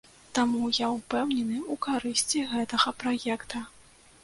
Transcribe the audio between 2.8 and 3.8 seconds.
праекта.